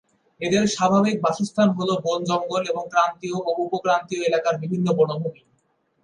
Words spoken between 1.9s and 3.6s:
বন জঙ্গল এবং ক্রান্তীয় ও